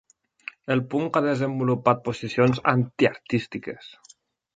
El 0.75 0.79
Punk 0.93 1.19
ha 1.19 1.21
desenvolupat 1.25 2.01
posicions 2.07 2.63
anti-artístiques. 2.73 3.93